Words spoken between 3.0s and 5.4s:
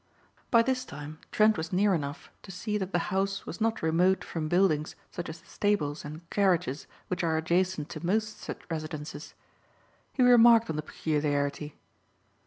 house was not remote from buildings such as